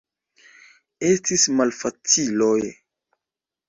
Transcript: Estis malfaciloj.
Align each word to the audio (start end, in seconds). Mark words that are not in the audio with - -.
Estis 1.11 1.45
malfaciloj. 1.61 2.59